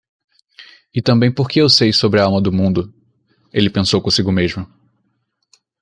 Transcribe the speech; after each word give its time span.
E 0.95 0.99
também 0.99 1.31
porque 1.31 1.61
eu 1.61 1.69
sei 1.69 1.93
sobre 1.93 2.19
a 2.19 2.23
Alma 2.23 2.41
do 2.41 2.51
Mundo,? 2.51 2.91
ele 3.53 3.69
pensou 3.69 4.01
consigo 4.01 4.31
mesmo. 4.31 4.67